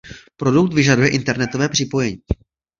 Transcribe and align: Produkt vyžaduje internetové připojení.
Produkt 0.37 0.73
vyžaduje 0.73 1.09
internetové 1.09 1.69
připojení. 1.69 2.17